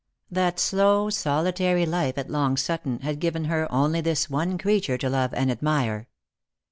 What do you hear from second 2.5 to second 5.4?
Sutton had given her only this one creature to love